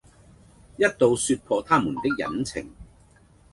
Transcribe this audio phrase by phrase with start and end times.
[0.77, 2.73] 一到説破他們的隱情，